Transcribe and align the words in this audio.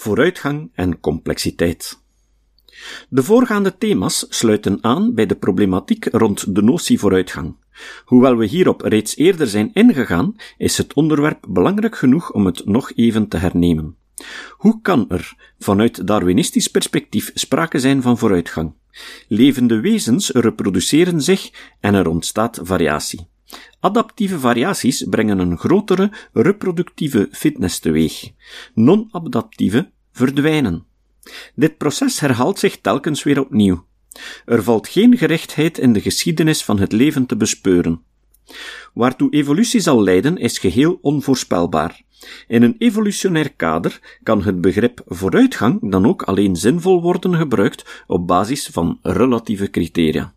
vooruitgang 0.00 0.70
en 0.74 1.00
complexiteit. 1.00 2.02
De 3.08 3.22
voorgaande 3.22 3.78
thema's 3.78 4.26
sluiten 4.28 4.78
aan 4.80 5.14
bij 5.14 5.26
de 5.26 5.34
problematiek 5.34 6.04
rond 6.04 6.54
de 6.54 6.62
notie 6.62 6.98
vooruitgang. 6.98 7.56
Hoewel 8.04 8.36
we 8.36 8.46
hierop 8.46 8.80
reeds 8.80 9.16
eerder 9.16 9.46
zijn 9.46 9.70
ingegaan, 9.72 10.36
is 10.58 10.76
het 10.76 10.94
onderwerp 10.94 11.46
belangrijk 11.48 11.96
genoeg 11.96 12.32
om 12.32 12.46
het 12.46 12.66
nog 12.66 12.92
even 12.92 13.28
te 13.28 13.36
hernemen. 13.36 13.96
Hoe 14.50 14.80
kan 14.82 15.08
er, 15.08 15.34
vanuit 15.58 16.06
Darwinistisch 16.06 16.68
perspectief, 16.68 17.30
sprake 17.34 17.78
zijn 17.78 18.02
van 18.02 18.18
vooruitgang? 18.18 18.72
Levende 19.28 19.80
wezens 19.80 20.30
reproduceren 20.30 21.20
zich 21.20 21.50
en 21.80 21.94
er 21.94 22.08
ontstaat 22.08 22.60
variatie. 22.62 23.28
Adaptieve 23.80 24.38
variaties 24.38 25.06
brengen 25.08 25.38
een 25.38 25.58
grotere 25.58 26.10
reproductieve 26.32 27.28
fitness 27.32 27.78
teweeg. 27.78 28.30
Non-adaptieve 28.74 29.90
verdwijnen. 30.12 30.84
Dit 31.54 31.76
proces 31.76 32.20
herhaalt 32.20 32.58
zich 32.58 32.80
telkens 32.80 33.22
weer 33.22 33.40
opnieuw. 33.40 33.84
Er 34.44 34.62
valt 34.62 34.88
geen 34.88 35.16
gerechtheid 35.18 35.78
in 35.78 35.92
de 35.92 36.00
geschiedenis 36.00 36.64
van 36.64 36.78
het 36.78 36.92
leven 36.92 37.26
te 37.26 37.36
bespeuren. 37.36 38.02
Waartoe 38.94 39.30
evolutie 39.30 39.80
zal 39.80 40.02
leiden 40.02 40.36
is 40.36 40.58
geheel 40.58 40.98
onvoorspelbaar. 41.02 42.02
In 42.46 42.62
een 42.62 42.74
evolutionair 42.78 43.52
kader 43.52 44.18
kan 44.22 44.42
het 44.42 44.60
begrip 44.60 45.02
vooruitgang 45.06 45.90
dan 45.90 46.06
ook 46.06 46.22
alleen 46.22 46.56
zinvol 46.56 47.02
worden 47.02 47.34
gebruikt 47.34 48.04
op 48.06 48.26
basis 48.26 48.66
van 48.72 48.98
relatieve 49.02 49.70
criteria. 49.70 50.34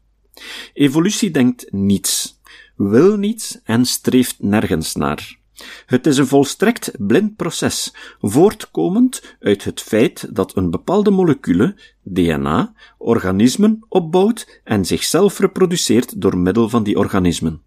Evolutie 0.73 1.31
denkt 1.31 1.72
niets, 1.72 2.39
wil 2.76 3.18
niets 3.18 3.59
en 3.63 3.86
streeft 3.86 4.36
nergens 4.40 4.95
naar. 4.95 5.41
Het 5.86 6.08
is 6.08 6.18
een 6.18 6.27
volstrekt 6.27 6.91
blind 6.98 7.36
proces, 7.36 7.94
voortkomend 8.20 9.36
uit 9.40 9.64
het 9.64 9.81
feit 9.81 10.36
dat 10.36 10.55
een 10.55 10.70
bepaalde 10.70 11.12
molecule, 11.12 11.76
DNA, 12.02 12.73
organismen 12.97 13.86
opbouwt 13.89 14.62
en 14.64 14.86
zichzelf 14.86 15.39
reproduceert 15.39 16.22
door 16.22 16.38
middel 16.38 16.70
van 16.70 16.84
die 16.84 16.97
organismen. 16.97 17.62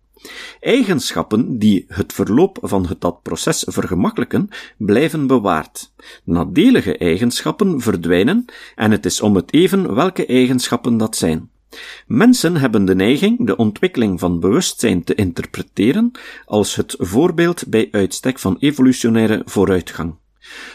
Eigenschappen 0.61 1.59
die 1.59 1.85
het 1.89 2.13
verloop 2.13 2.59
van 2.63 2.97
dat 2.99 3.23
proces 3.23 3.65
vergemakkelijken, 3.67 4.49
blijven 4.79 5.27
bewaard. 5.27 5.93
Nadelige 6.25 6.99
eigenschappen 6.99 7.81
verdwijnen 7.81 8.45
en 8.75 8.91
het 8.91 9.07
is 9.07 9.21
om 9.21 9.35
het 9.35 9.53
even 9.53 9.95
welke 9.95 10.27
eigenschappen 10.27 10.97
dat 10.97 11.17
zijn. 11.17 11.51
Mensen 12.07 12.57
hebben 12.57 12.85
de 12.85 12.95
neiging 12.95 13.47
de 13.47 13.57
ontwikkeling 13.57 14.21
van 14.21 14.41
bewustzijn 14.41 15.05
te 15.05 15.15
interpreteren 15.15 16.11
als 16.45 16.75
het 16.75 16.95
voorbeeld 16.99 17.69
bij 17.69 17.89
uitstek 17.91 18.39
van 18.39 18.57
evolutionaire 18.59 19.43
vooruitgang. 19.45 20.15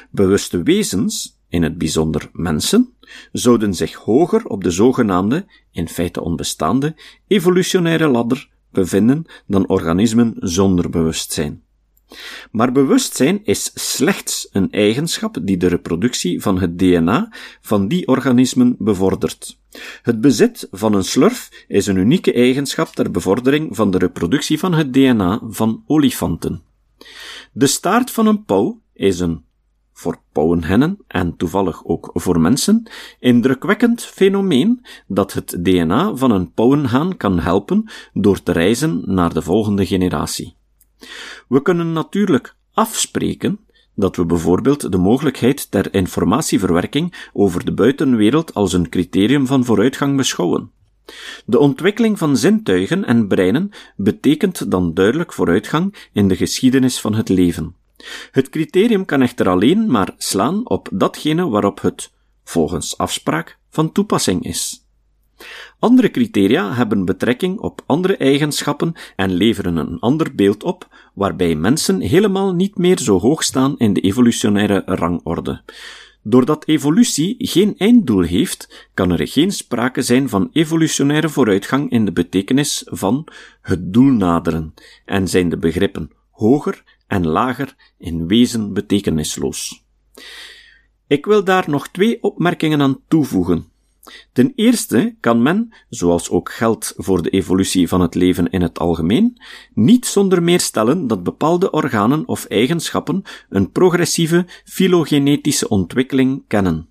Bewuste 0.10 0.64
wezens, 0.64 1.40
in 1.50 1.64
het 1.64 1.78
bijzonder 1.78 2.30
mensen, 2.34 2.94
zouden 3.32 3.74
zich 3.74 3.94
hoger 3.94 4.46
op 4.46 4.64
de 4.64 4.72
zogenaamde, 4.72 5.46
in 5.72 5.90
feite 5.90 6.22
onbestaande, 6.22 6.96
evolutionaire 7.28 8.08
ladder 8.08 8.50
bevinden 8.72 9.26
dan 9.48 9.68
organismen 9.68 10.34
zonder 10.40 10.90
bewustzijn. 10.90 11.64
Maar 12.52 12.72
bewustzijn 12.72 13.40
is 13.44 13.72
slechts 13.74 14.50
een 14.52 14.72
eigenschap 14.72 15.38
die 15.42 15.58
de 15.58 15.68
reproductie 15.68 16.42
van 16.42 16.60
het 16.60 16.80
DNA 16.80 17.34
van 17.62 17.88
die 17.88 18.08
organismen 18.08 18.76
bevordert. 18.80 19.60
Het 20.02 20.22
bezit 20.22 20.68
van 20.72 20.94
een 20.94 21.04
slurf 21.04 21.66
is 21.68 21.88
een 21.88 21.98
unieke 21.98 22.34
eigenschap 22.34 22.88
ter 22.88 23.12
bevordering 23.12 23.76
van 23.76 23.92
de 23.92 23.98
reproductie 23.98 24.60
van 24.60 24.74
het 24.74 24.94
DNA 24.94 25.42
van 25.44 25.84
olifanten. 25.88 26.62
De 27.52 27.68
staart 27.68 28.12
van 28.12 28.28
een 28.28 28.44
pauw 28.46 28.82
is 28.94 29.20
een 29.20 29.44
voor 29.94 30.22
pauwenhennen 30.32 30.98
en 31.08 31.36
toevallig 31.38 31.86
ook 31.86 32.10
voor 32.14 32.40
mensen, 32.40 32.90
indrukwekkend 33.20 34.04
fenomeen 34.04 34.86
dat 35.08 35.34
het 35.34 35.58
DNA 35.62 36.16
van 36.16 36.32
een 36.32 36.54
pauwenhaan 36.54 37.18
kan 37.18 37.40
helpen 37.40 37.90
door 38.14 38.44
te 38.44 38.52
reizen 38.52 39.02
naar 39.06 39.34
de 39.34 39.42
volgende 39.42 39.86
generatie. 39.86 40.56
We 41.48 41.62
kunnen 41.62 41.94
natuurlijk 41.94 42.56
afspreken 42.74 43.60
dat 43.96 44.16
we 44.16 44.26
bijvoorbeeld 44.26 44.92
de 44.92 44.98
mogelijkheid 44.98 45.72
ter 45.72 45.94
informatieverwerking 45.94 47.30
over 47.34 47.66
de 47.66 47.74
buitenwereld 47.74 48.54
als 48.54 48.74
een 48.74 48.90
criterium 48.90 49.48
van 49.48 49.66
vooruitgang 49.66 50.18
beschouwen. 50.18 50.72
De 51.46 51.60
ontwikkeling 51.60 52.18
van 52.18 52.38
zintuigen 52.38 53.06
en 53.06 53.28
breinen 53.28 53.72
betekent 53.96 54.72
dan 54.72 54.94
duidelijk 54.94 55.34
vooruitgang 55.34 56.10
in 56.14 56.28
de 56.28 56.36
geschiedenis 56.36 57.00
van 57.00 57.14
het 57.14 57.30
leven. 57.30 57.76
Het 58.32 58.50
criterium 58.50 59.06
kan 59.06 59.22
echter 59.22 59.50
alleen 59.50 59.92
maar 59.92 60.14
slaan 60.18 60.70
op 60.70 60.90
datgene 60.92 61.50
waarop 61.50 61.82
het, 61.82 62.12
volgens 62.44 62.98
afspraak, 62.98 63.58
van 63.70 63.92
toepassing 63.92 64.44
is. 64.44 64.86
Andere 65.80 66.12
criteria 66.12 66.74
hebben 66.74 67.06
betrekking 67.06 67.60
op 67.60 67.82
andere 67.86 68.18
eigenschappen 68.18 68.94
en 69.16 69.34
leveren 69.34 69.76
een 69.78 70.00
ander 70.00 70.36
beeld 70.36 70.64
op, 70.64 70.88
waarbij 71.14 71.56
mensen 71.56 72.00
helemaal 72.00 72.54
niet 72.54 72.78
meer 72.78 73.00
zo 73.00 73.20
hoog 73.20 73.44
staan 73.44 73.78
in 73.78 73.94
de 73.94 74.02
evolutionaire 74.02 74.84
rangorde. 74.86 75.62
Doordat 76.24 76.68
evolutie 76.68 77.36
geen 77.38 77.78
einddoel 77.78 78.22
heeft, 78.22 78.90
kan 78.94 79.12
er 79.12 79.28
geen 79.28 79.52
sprake 79.52 80.02
zijn 80.02 80.30
van 80.30 80.50
evolutionaire 80.52 81.30
vooruitgang 81.30 81.92
in 81.92 82.06
de 82.06 82.12
betekenis 82.12 82.82
van 82.86 83.28
het 83.62 83.94
doel 83.94 84.12
naderen, 84.12 84.74
en 85.06 85.28
zijn 85.28 85.50
de 85.50 85.58
begrippen 85.58 86.12
hoger 86.30 86.84
en 87.08 87.28
lager 87.28 87.76
in 87.98 88.28
wezen 88.28 88.74
betekenisloos. 88.74 89.86
Ik 91.08 91.26
wil 91.26 91.44
daar 91.44 91.70
nog 91.70 91.88
twee 91.88 92.24
opmerkingen 92.24 92.82
aan 92.82 93.00
toevoegen. 93.08 93.71
Ten 94.34 94.54
eerste 94.56 95.16
kan 95.20 95.42
men, 95.42 95.74
zoals 95.90 96.30
ook 96.30 96.52
geldt 96.52 96.94
voor 96.98 97.22
de 97.22 97.30
evolutie 97.30 97.88
van 97.88 98.02
het 98.02 98.16
leven 98.16 98.50
in 98.50 98.62
het 98.62 98.80
algemeen, 98.80 99.42
niet 99.74 100.06
zonder 100.06 100.44
meer 100.44 100.60
stellen 100.60 101.08
dat 101.08 101.24
bepaalde 101.24 101.72
organen 101.72 102.28
of 102.28 102.46
eigenschappen 102.46 103.24
een 103.50 103.72
progressieve 103.72 104.46
filogenetische 104.66 105.70
ontwikkeling 105.70 106.44
kennen. 106.48 106.90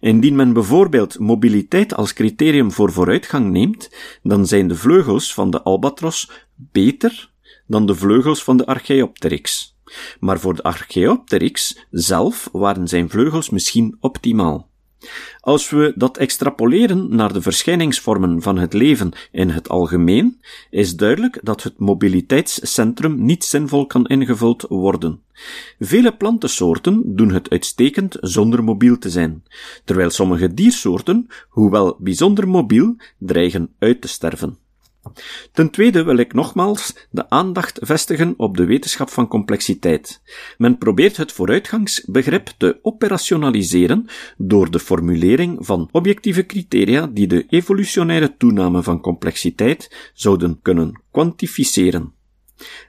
Indien 0.00 0.36
men 0.36 0.52
bijvoorbeeld 0.52 1.18
mobiliteit 1.18 1.94
als 1.94 2.12
criterium 2.12 2.72
voor 2.72 2.92
vooruitgang 2.92 3.50
neemt, 3.50 3.90
dan 4.22 4.46
zijn 4.46 4.68
de 4.68 4.76
vleugels 4.76 5.34
van 5.34 5.50
de 5.50 5.62
albatros 5.62 6.30
beter 6.54 7.32
dan 7.66 7.86
de 7.86 7.94
vleugels 7.94 8.44
van 8.44 8.56
de 8.56 8.66
Archaeopteryx. 8.66 9.76
Maar 10.20 10.40
voor 10.40 10.54
de 10.54 10.62
Archaeopteryx 10.62 11.86
zelf 11.90 12.48
waren 12.52 12.88
zijn 12.88 13.10
vleugels 13.10 13.50
misschien 13.50 13.96
optimaal. 14.00 14.72
Als 15.40 15.70
we 15.70 15.92
dat 15.96 16.16
extrapoleren 16.16 17.16
naar 17.16 17.32
de 17.32 17.42
verschijningsvormen 17.42 18.42
van 18.42 18.58
het 18.58 18.72
leven 18.72 19.12
in 19.30 19.48
het 19.48 19.68
algemeen, 19.68 20.40
is 20.70 20.96
duidelijk 20.96 21.38
dat 21.42 21.62
het 21.62 21.78
mobiliteitscentrum 21.78 23.24
niet 23.24 23.44
zinvol 23.44 23.86
kan 23.86 24.06
ingevuld 24.06 24.64
worden. 24.68 25.22
Vele 25.78 26.16
plantensoorten 26.16 27.16
doen 27.16 27.32
het 27.32 27.50
uitstekend 27.50 28.16
zonder 28.20 28.64
mobiel 28.64 28.98
te 28.98 29.10
zijn, 29.10 29.44
terwijl 29.84 30.10
sommige 30.10 30.54
diersoorten, 30.54 31.26
hoewel 31.48 31.96
bijzonder 31.98 32.48
mobiel, 32.48 32.96
dreigen 33.18 33.74
uit 33.78 34.00
te 34.00 34.08
sterven. 34.08 34.58
Ten 35.52 35.70
tweede 35.70 36.02
wil 36.02 36.16
ik 36.16 36.32
nogmaals 36.32 36.94
de 37.10 37.30
aandacht 37.30 37.78
vestigen 37.82 38.34
op 38.36 38.56
de 38.56 38.64
wetenschap 38.64 39.10
van 39.10 39.28
complexiteit. 39.28 40.22
Men 40.58 40.78
probeert 40.78 41.16
het 41.16 41.32
vooruitgangsbegrip 41.32 42.52
te 42.58 42.78
operationaliseren 42.82 44.06
door 44.36 44.70
de 44.70 44.78
formulering 44.78 45.66
van 45.66 45.88
objectieve 45.90 46.46
criteria 46.46 47.06
die 47.06 47.26
de 47.26 47.46
evolutionaire 47.48 48.34
toename 48.36 48.82
van 48.82 49.00
complexiteit 49.00 50.10
zouden 50.14 50.58
kunnen 50.62 51.02
kwantificeren. 51.10 52.12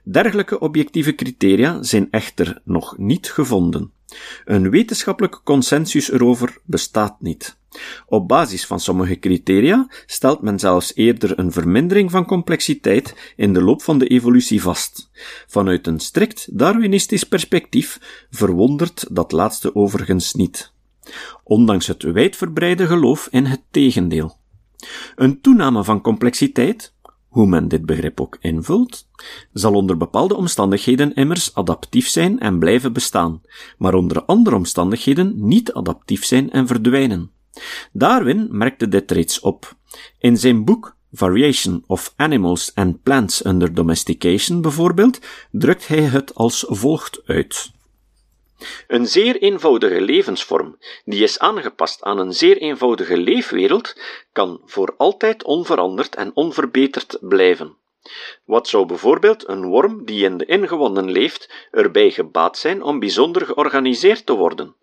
Dergelijke 0.04 0.60
objectieve 0.60 1.16
criteria 1.16 1.84
zijn 1.84 2.08
echter 2.12 2.62
nog 2.64 2.98
niet 2.98 3.32
gevonden. 3.32 3.92
Een 4.46 4.70
wetenschappelijke 4.70 5.40
consensus 5.44 6.12
erover 6.12 6.58
bestaat 6.64 7.16
niet. 7.22 7.58
Op 8.06 8.28
basis 8.28 8.66
van 8.66 8.80
sommige 8.80 9.20
criteria 9.20 9.88
stelt 10.06 10.42
men 10.42 10.60
zelfs 10.60 10.96
eerder 10.96 11.40
een 11.40 11.52
vermindering 11.52 12.12
van 12.12 12.26
complexiteit 12.26 13.34
in 13.36 13.54
de 13.54 13.62
loop 13.62 13.82
van 13.82 13.98
de 13.98 14.08
evolutie 14.08 14.62
vast. 14.62 15.10
Vanuit 15.48 15.88
een 15.88 16.00
strikt 16.00 16.58
Darwinistisch 16.58 17.24
perspectief 17.24 18.00
verwondert 18.30 19.06
dat 19.12 19.32
laatste 19.32 19.76
overigens 19.76 20.34
niet. 20.34 20.72
Ondanks 21.44 21.88
het 21.88 22.04
wijdverbreide 22.04 22.88
geloof 22.88 23.28
in 23.32 23.46
het 23.46 23.62
tegendeel. 23.72 24.38
Een 25.16 25.42
toename 25.42 25.84
van 25.84 26.02
complexiteit, 26.02 26.94
hoe 27.36 27.48
men 27.48 27.68
dit 27.68 27.86
begrip 27.86 28.22
ook 28.22 28.38
invult, 28.40 29.08
zal 29.54 29.74
onder 29.74 29.98
bepaalde 29.98 30.36
omstandigheden 30.36 31.14
immers 31.14 31.56
adaptief 31.56 32.08
zijn 32.08 32.40
en 32.40 32.60
blijven 32.60 32.94
bestaan, 32.94 33.42
maar 33.78 33.94
onder 33.94 34.24
andere 34.24 34.56
omstandigheden 34.56 35.34
niet 35.36 35.74
adaptief 35.74 36.26
zijn 36.26 36.52
en 36.52 36.68
verdwijnen. 36.68 37.32
Darwin 37.92 38.48
merkte 38.52 38.88
dit 38.88 39.12
reeds 39.12 39.40
op. 39.40 39.76
In 40.20 40.38
zijn 40.38 40.66
boek 40.66 40.96
Variation 41.12 41.84
of 41.88 42.14
Animals 42.16 42.72
and 42.74 43.04
Plants 43.04 43.46
Under 43.46 43.74
Domestication 43.74 44.62
bijvoorbeeld, 44.62 45.20
drukt 45.52 45.88
hij 45.88 46.02
het 46.02 46.36
als 46.36 46.66
volgt 46.68 47.22
uit. 47.26 47.72
Een 48.88 49.08
zeer 49.08 49.36
eenvoudige 49.36 50.02
levensvorm, 50.02 50.78
die 51.06 51.24
is 51.24 51.40
aangepast 51.40 52.04
aan 52.04 52.20
een 52.20 52.34
zeer 52.34 52.58
eenvoudige 52.58 53.18
leefwereld, 53.18 53.96
kan 54.32 54.62
voor 54.66 54.94
altijd 54.98 55.44
onveranderd 55.44 56.16
en 56.16 56.32
onverbeterd 56.34 57.18
blijven. 57.22 57.78
Wat 58.44 58.68
zou 58.68 58.86
bijvoorbeeld 58.86 59.48
een 59.48 59.66
worm 59.66 60.06
die 60.06 60.24
in 60.24 60.38
de 60.38 60.46
ingewanden 60.46 61.12
leeft 61.12 61.68
erbij 61.72 62.12
gebaat 62.12 62.58
zijn 62.58 62.84
om 62.84 63.00
bijzonder 63.00 63.46
georganiseerd 63.46 64.26
te 64.26 64.34
worden? 64.34 64.76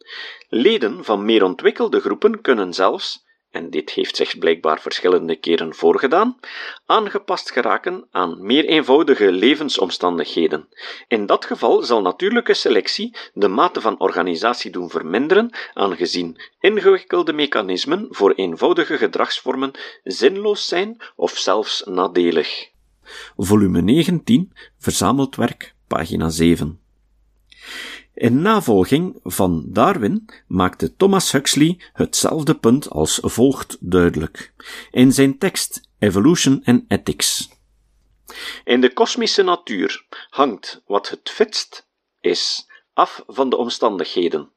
Leden 0.49 1.05
van 1.05 1.25
meer 1.25 1.44
ontwikkelde 1.44 2.00
groepen 2.00 2.40
kunnen 2.40 2.73
zelfs, 2.73 3.25
en 3.53 3.71
dit 3.71 3.91
heeft 3.91 4.17
zich 4.17 4.39
blijkbaar 4.39 4.81
verschillende 4.81 5.37
keren 5.37 5.75
voorgedaan, 5.75 6.39
aangepast 6.87 7.51
geraken 7.51 8.07
aan 8.11 8.47
meer 8.47 8.65
eenvoudige 8.65 9.33
levensomstandigheden. 9.33 10.69
In 11.09 11.27
dat 11.27 11.45
geval 11.45 11.83
zal 11.83 12.03
natuurlijke 12.03 12.55
selectie 12.55 13.17
de 13.35 13.49
mate 13.49 13.81
van 13.81 14.01
organisatie 14.01 14.71
doen 14.71 14.91
verminderen, 14.91 15.51
aangezien 15.75 16.41
ingewikkelde 16.61 17.33
mechanismen 17.33 18.07
voor 18.11 18.33
eenvoudige 18.33 18.97
gedragsvormen 18.97 19.71
zinloos 20.05 20.69
zijn 20.69 20.97
of 21.17 21.31
zelfs 21.31 21.83
nadelig. 21.85 22.71
Volume 23.37 23.81
19, 23.81 24.53
Verzameld 24.79 25.37
werk, 25.37 25.75
pagina 25.87 26.29
7. 26.29 26.81
In 28.14 28.43
navolging 28.43 29.20
van 29.23 29.64
Darwin 29.67 30.29
maakte 30.47 30.97
Thomas 30.97 31.32
Huxley 31.32 31.81
hetzelfde 31.93 32.55
punt 32.55 32.91
als 32.91 33.19
volgt 33.23 33.76
duidelijk 33.81 34.53
in 34.91 35.12
zijn 35.12 35.38
tekst 35.38 35.88
Evolution 35.99 36.62
and 36.64 36.85
Ethics. 36.88 37.49
In 38.64 38.81
de 38.81 38.93
kosmische 38.93 39.43
natuur 39.43 40.06
hangt 40.31 40.82
wat 40.87 41.09
het 41.09 41.31
fitst 41.31 41.88
is 42.20 42.67
af 42.93 43.23
van 43.26 43.49
de 43.50 43.56
omstandigheden. 43.56 44.53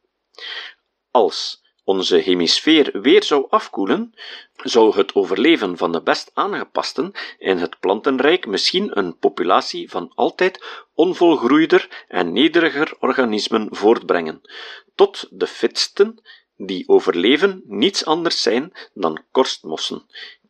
Als 1.11 1.64
onze 1.85 2.15
hemisfeer 2.15 3.01
weer 3.01 3.23
zou 3.23 3.45
afkoelen, 3.49 4.13
zou 4.55 4.97
het 4.97 5.15
overleven 5.15 5.77
van 5.77 5.91
de 5.91 6.01
best 6.01 6.31
aangepasten 6.33 7.11
in 7.39 7.57
het 7.57 7.79
plantenrijk 7.79 8.47
misschien 8.47 8.97
een 8.97 9.17
populatie 9.17 9.89
van 9.89 10.11
altijd 10.15 10.63
onvolgroeider 10.93 12.05
en 12.07 12.33
nederiger 12.33 12.93
organismen 12.99 13.67
voortbrengen, 13.71 14.41
tot 14.95 15.27
de 15.31 15.47
fitsten, 15.47 16.19
die 16.57 16.87
overleven 16.87 17.61
niets 17.65 18.05
anders 18.05 18.41
zijn 18.41 18.71
dan 18.93 19.21
korstmossen, 19.31 20.03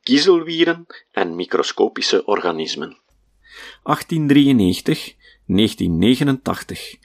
kiezelwieren 0.04 0.86
en 1.12 1.36
microscopische 1.36 2.26
organismen. 2.26 2.98
1893, 3.84 5.16
1989, 5.46 6.96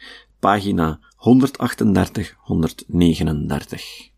pagina 0.40 1.00
138-139. 1.16 4.10